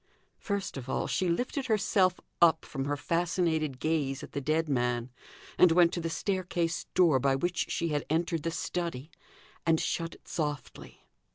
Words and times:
First 0.39 0.77
of 0.77 0.89
all 0.89 1.05
she 1.05 1.29
lifted 1.29 1.67
herself 1.67 2.19
up 2.41 2.65
from 2.65 2.85
her 2.85 2.97
fascinated 2.97 3.79
gaze 3.79 4.23
at 4.23 4.31
the 4.31 4.41
dead 4.41 4.67
man, 4.67 5.11
and 5.59 5.71
went 5.71 5.93
to 5.93 6.01
the 6.01 6.09
staircase 6.09 6.85
door, 6.95 7.19
by 7.19 7.35
which 7.35 7.67
she 7.69 7.89
had 7.89 8.03
entered 8.09 8.41
the 8.41 8.49
study, 8.49 9.11
and 9.63 9.79
shut 9.79 10.15
it 10.15 10.27
softly. 10.27 11.05